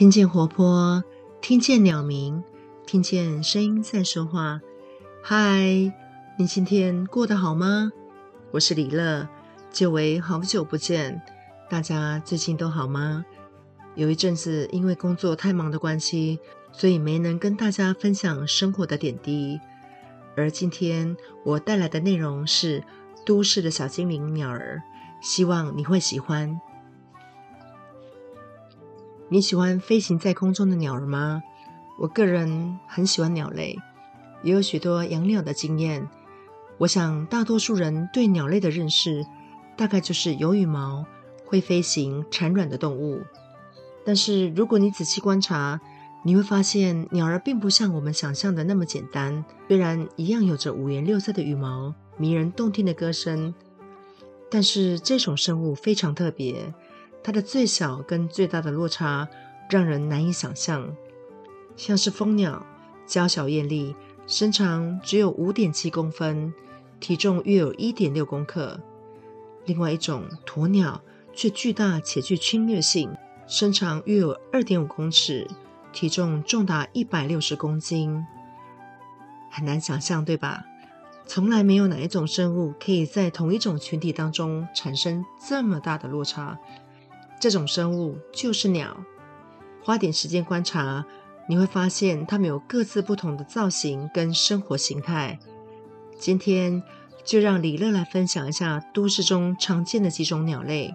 [0.00, 1.04] 听见活泼，
[1.42, 2.42] 听见鸟鸣，
[2.86, 4.62] 听见声音在说话。
[5.22, 5.92] 嗨，
[6.38, 7.92] 你今天过得好吗？
[8.50, 9.28] 我是李乐，
[9.70, 11.20] 久违好久不见，
[11.68, 13.26] 大家最近都好吗？
[13.94, 16.40] 有一阵子因为工作太忙的关系，
[16.72, 19.60] 所以没能跟大家分享生活的点滴。
[20.34, 21.14] 而今天
[21.44, 22.82] 我带来的内容是
[23.26, 24.82] 都市的小精灵鸟儿，
[25.20, 26.58] 希望你会喜欢。
[29.32, 31.40] 你喜欢飞行在空中的鸟儿吗？
[32.00, 33.78] 我个人很喜欢鸟类，
[34.42, 36.08] 也有许多养鸟的经验。
[36.78, 39.24] 我想大多数人对鸟类的认识，
[39.76, 41.06] 大概就是有羽毛、
[41.46, 43.20] 会飞行、产卵的动物。
[44.04, 45.80] 但是如果你仔细观察，
[46.24, 49.44] 你会发现鸟儿并不像我们想象的那么简单。
[49.68, 53.54] 虽然一样有着五颜六色的羽毛、迷人动听的歌声，
[54.50, 56.74] 但是这种生物非常特别。
[57.22, 59.28] 它的最小跟最大的落差
[59.68, 60.96] 让人难以想象，
[61.76, 62.64] 像是蜂鸟，
[63.06, 63.94] 娇小艳丽，
[64.26, 66.52] 身长只有五点七公分，
[66.98, 68.80] 体重约有一点六公克；
[69.66, 71.00] 另外一种鸵鸟
[71.32, 73.14] 却巨大且具侵略性，
[73.46, 75.46] 身长约有二点五公尺，
[75.92, 78.24] 体重重达一百六十公斤。
[79.50, 80.64] 很难想象，对吧？
[81.26, 86.58] 从来没有哪一种生物可以在同一种群体当中产生这么大的落差。
[87.40, 89.02] 这种生物就是鸟，
[89.82, 91.06] 花点时间观察，
[91.48, 95.38] 你会发现它们有各自不同的造型跟生活形态。
[96.18, 96.82] 今天
[97.24, 100.94] 就让李乐来分享一下都市中常见的几种鸟类。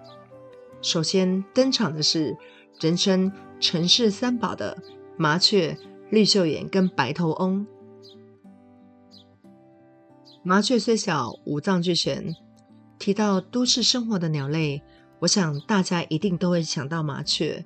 [0.80, 2.36] 首先登场的是
[2.78, 4.78] 人称“城市三宝”的
[5.16, 5.76] 麻雀、
[6.10, 7.66] 绿绣眼跟白头翁。
[10.44, 12.32] 麻雀虽小，五脏俱全。
[13.00, 14.80] 提到都市生活的鸟类。
[15.20, 17.64] 我想大家一定都会想到麻雀，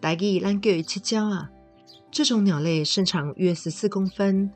[0.00, 1.50] 台语咱叫伊七鸟啊。
[2.10, 4.50] 这种鸟类身长约十四公分，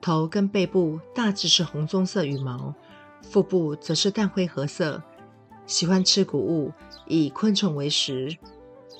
[0.00, 2.74] 头跟背部大致是红棕色羽毛，
[3.22, 5.02] 腹部则是淡灰褐色，
[5.66, 6.72] 喜欢吃谷物，
[7.06, 8.36] 以昆虫为食。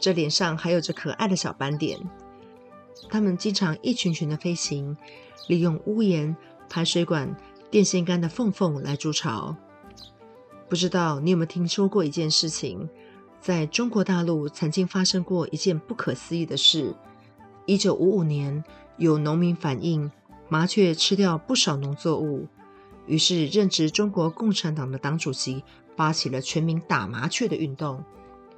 [0.00, 1.98] 这脸上还有着可爱的小斑点。
[3.10, 4.96] 它们经常一群群的飞行，
[5.46, 6.36] 利用屋檐、
[6.68, 7.34] 排水管、
[7.70, 9.56] 电线杆的缝缝来筑巢。
[10.68, 12.88] 不知道你有没有听说过一件事情，
[13.40, 16.94] 在中国大陆曾经发生过一件不可思议的事。
[17.64, 18.62] 一九五五年，
[18.98, 20.10] 有农民反映
[20.48, 22.46] 麻雀吃掉不少农作物，
[23.06, 25.64] 于是任职中国共产党的党主席
[25.96, 28.04] 发起了全民打麻雀的运动。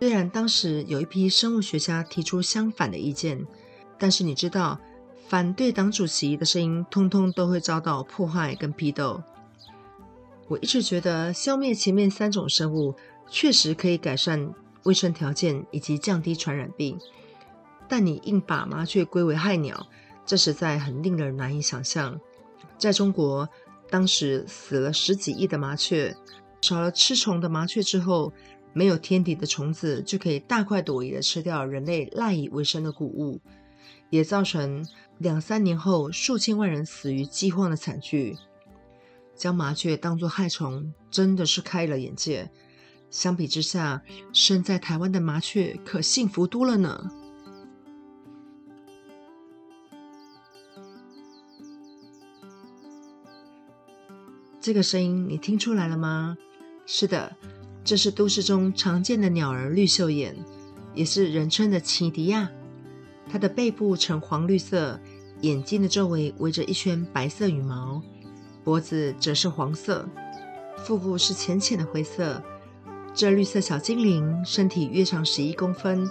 [0.00, 3.46] 虽然当时有一批生物学家提出相反的意见，
[3.98, 4.80] 但是你知道，
[5.28, 9.22] 反对党主席的声音通通都会遭到迫害跟批斗。
[10.50, 12.92] 我一直觉得消灭前面三种生物
[13.28, 14.52] 确实可以改善
[14.82, 16.98] 卫生条件以及降低传染病，
[17.88, 19.86] 但你硬把麻雀归为害鸟，
[20.26, 22.20] 这实在很令人难以想象。
[22.76, 23.48] 在中国，
[23.88, 26.16] 当时死了十几亿的麻雀，
[26.62, 28.32] 少了吃虫的麻雀之后，
[28.72, 33.40] 没有天敌的虫子就可以大快朵颐地吃掉人类赖以为生的谷物，
[34.08, 34.84] 也造成
[35.18, 38.36] 两三年后数千万人死于饥荒的惨剧。
[39.40, 42.50] 将麻雀当作害虫，真的是开了眼界。
[43.10, 44.02] 相比之下，
[44.34, 47.10] 生在台湾的麻雀可幸福多了呢。
[54.60, 56.36] 这个声音你听出来了吗？
[56.84, 57.34] 是的，
[57.82, 60.36] 这是都市中常见的鸟儿绿绣眼，
[60.94, 62.50] 也是人称的奇迪亚。
[63.26, 65.00] 它的背部呈黄绿色，
[65.40, 68.02] 眼睛的周围围着一圈白色羽毛。
[68.62, 70.06] 脖子则是黄色，
[70.78, 72.42] 腹部是浅浅的灰色。
[73.14, 76.08] 这绿色小精灵身体约长十一公分，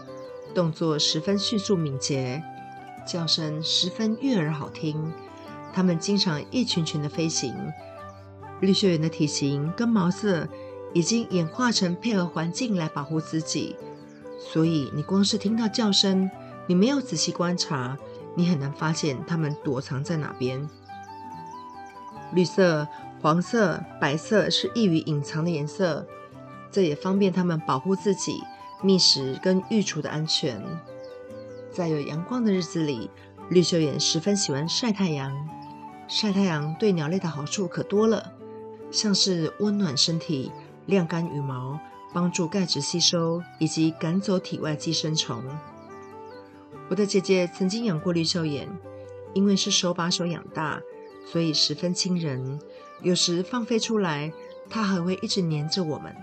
[0.54, 2.44] 动作十分迅速敏捷，
[3.07, 5.12] 叫声十分悦耳好听。
[5.72, 7.56] 它们经常一群群的飞行。
[8.60, 10.48] 绿绣眼的体型跟毛色
[10.94, 13.75] 已经演化成配合环境来保护自己，
[14.38, 16.30] 所以你光是听到叫声，
[16.68, 17.98] 你没有仔细观察，
[18.36, 20.68] 你很难发现它们躲藏在哪边。
[22.33, 22.87] 绿色、
[23.21, 26.05] 黄色、白色是易于隐藏的颜色，
[26.71, 28.41] 这也方便它们保护自己、
[28.81, 30.63] 觅食跟育雏的安全。
[31.71, 33.09] 在有阳光的日子里，
[33.49, 35.49] 绿绣眼十分喜欢晒太阳。
[36.07, 38.33] 晒太阳对鸟类的好处可多了，
[38.91, 40.51] 像是温暖身体、
[40.87, 41.79] 晾干羽毛、
[42.11, 45.43] 帮助钙质吸收以及赶走体外寄生虫。
[46.89, 48.67] 我的姐姐曾经养过绿绣眼，
[49.35, 50.81] 因为是手把手养大。
[51.31, 52.59] 所以十分亲人，
[53.03, 54.33] 有时放飞出来，
[54.69, 56.15] 它还会一直黏着我们。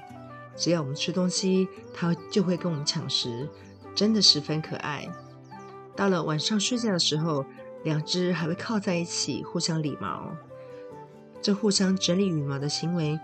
[0.57, 3.49] 只要我们吃东西，它就会跟我们抢食，
[3.95, 5.07] 真的十分可爱。
[5.95, 7.45] 到了晚上睡觉的时候，
[7.85, 10.35] 两只还会靠在一起互相理毛。
[11.41, 13.17] 这互相整理羽毛的行为，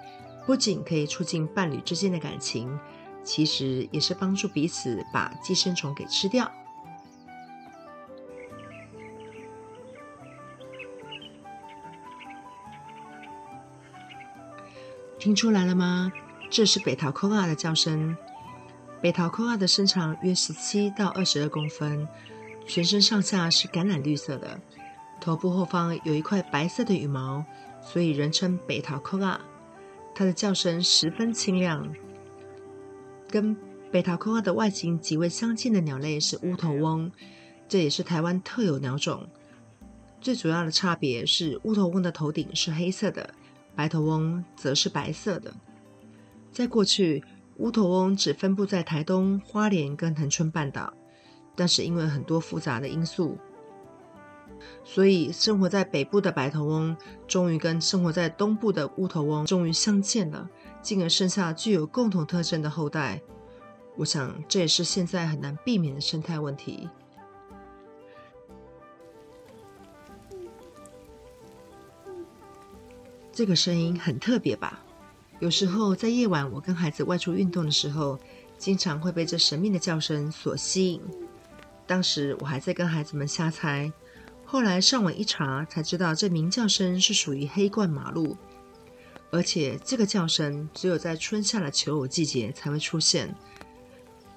[0.47, 2.79] 不仅可以促进伴侣之间的感情，
[3.25, 6.49] 其实也是帮助彼此把寄生虫给吃掉。
[15.23, 16.11] 听出来了吗？
[16.51, 18.17] 这是北桃扣仔的叫声。
[19.01, 22.09] 北桃扣仔的身长约十七到二十二公分，
[22.67, 24.61] 全身上下是橄榄绿色的，
[25.21, 27.45] 头部后方有一块白色的羽毛，
[27.81, 29.41] 所以人称北桃扣仔。
[30.13, 31.89] 它的叫声十分清亮。
[33.31, 33.57] 跟
[33.93, 37.13] 北桃扣仔的外形极为相近的鸟类是乌头翁，
[37.69, 39.29] 这也是台湾特有鸟种。
[40.21, 43.33] 最主要的差别是乌头翁的头顶是黑色的。
[43.75, 45.53] 白头翁则是白色的。
[46.51, 47.25] 在过去，
[47.57, 50.93] 乌头翁只分布在台东、花莲跟恒春半岛，
[51.55, 53.39] 但是因为很多复杂的因素，
[54.85, 56.97] 所以生活在北部的白头翁
[57.27, 60.49] 终于跟生活在东部的乌头翁终于相见了，
[60.83, 63.21] 进而生下具有共同特征的后代。
[63.97, 66.89] 我想，这也是现在很难避免的生态问题。
[73.33, 74.79] 这个声音很特别吧？
[75.41, 78.21] 有时候在夜晚，我跟孩子外出运动的时候，
[78.59, 81.01] 经常会被这神秘的叫声所吸引。
[81.87, 83.91] 当时我还在跟孩子们瞎猜，
[84.45, 88.37] 后来上网一查，才知道这鸣叫声是属于黑冠麻鹭，
[89.31, 93.35] 而且这个叫声只有在春夏的求偶季节才会出现。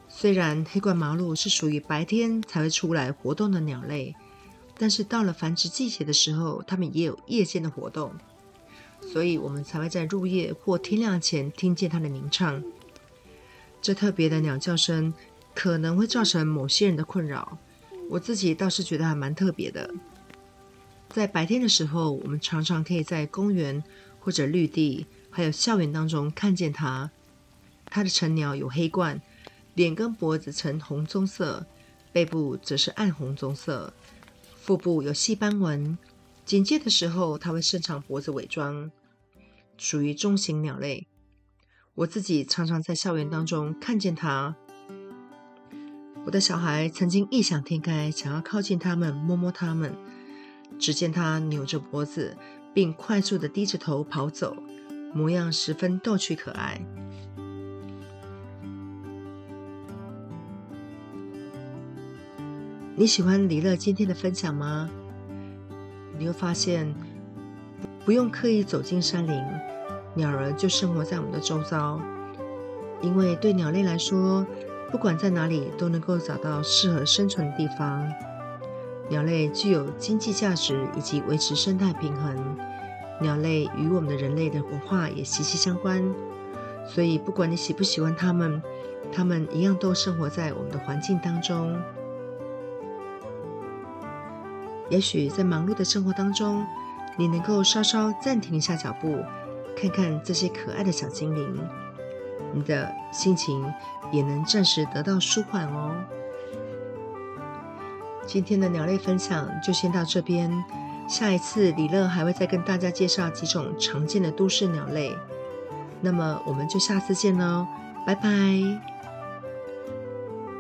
[0.07, 4.15] 虽然黑冠麻鹭是属于白天才会出来活动的鸟类，
[4.77, 8.12] 但是到了繁殖季节的时候，它们也有夜间的活动。
[9.12, 12.63] 所以我们才会在入夜或天亮前听见它的鸣唱。
[13.81, 15.13] 这特别的鸟叫声
[15.54, 17.57] 可能会造成某些人的困扰，
[18.10, 19.94] 我自己倒是觉得还蛮特别的。
[21.10, 23.81] 在白天的时候，我们常常可以在公园
[24.19, 27.10] 或者绿地，还有校园当中看见它。
[27.86, 29.22] 它的成鸟有黑冠，
[29.75, 31.66] 脸跟脖子呈红棕色，
[32.12, 33.94] 背部则是暗红棕色，
[34.56, 35.98] 腹部有细斑纹。
[36.45, 38.92] 警戒的时候，它会伸长脖子伪装，
[39.77, 41.07] 属于中型鸟类。
[41.95, 44.56] 我自己常常在校园当中看见它。
[46.25, 49.95] 我的小孩曾经异想天开，想要靠近它们，摸摸它们。
[50.77, 52.38] 只见它扭着脖子，
[52.75, 54.56] 并快速地低着头跑走，
[55.15, 56.80] 模样十分逗趣可爱。
[62.95, 64.92] 你喜欢李乐今天的分享吗？
[66.18, 66.94] 你会发现，
[68.06, 69.44] 不用刻意走进山林，
[70.14, 72.00] 鸟儿就生活在我们的周遭。
[73.02, 74.46] 因为对鸟类来说，
[74.92, 78.08] 不管在哪里都能够找到适合生存的地方。
[79.10, 82.57] 鸟类具有经济价值以及维持生态平衡。
[83.22, 86.04] 鸟类与我们的人类的文化也息息相关。
[86.88, 88.62] 所以，不管你喜不喜欢它们，
[89.12, 91.76] 它们一样都生活在我们的环境当中。
[94.89, 96.65] 也许在忙碌的生活当中，
[97.18, 99.18] 你能够稍稍暂停一下脚步，
[99.75, 101.59] 看看这些可爱的小精灵，
[102.54, 103.65] 你的心情
[104.11, 105.95] 也能暂时得到舒缓哦。
[108.27, 110.51] 今天的鸟类分享就先到这边，
[111.07, 115.15] 下一次李乐还会再跟大家介绍几种常见的都市鸟类。
[116.01, 117.65] 那么我们就下次见喽，
[118.06, 118.30] 拜拜。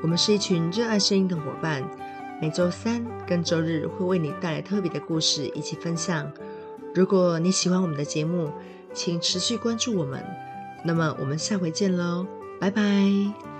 [0.01, 1.83] 我们是一群热爱声音的伙伴。
[2.41, 6.31] 每周三跟周日会为你带来特别的故事一起分享。
[6.93, 8.51] 如果你喜欢我们的节目，
[8.93, 10.23] 请持续关注我们。
[10.83, 12.25] 那么我们下回见喽，
[12.59, 13.54] 拜拜。